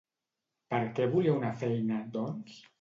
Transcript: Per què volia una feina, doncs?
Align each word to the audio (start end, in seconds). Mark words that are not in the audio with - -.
Per 0.73 0.79
què 1.01 1.07
volia 1.13 1.37
una 1.43 1.53
feina, 1.63 2.03
doncs? 2.19 2.61